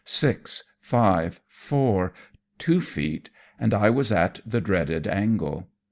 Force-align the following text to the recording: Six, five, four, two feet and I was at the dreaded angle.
Six, 0.03 0.63
five, 0.79 1.41
four, 1.47 2.11
two 2.57 2.81
feet 2.81 3.29
and 3.59 3.71
I 3.71 3.91
was 3.91 4.11
at 4.11 4.39
the 4.43 4.59
dreaded 4.59 5.07
angle. 5.07 5.67